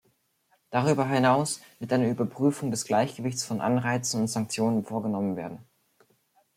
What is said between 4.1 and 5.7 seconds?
und Sanktionen vorgenommen werden.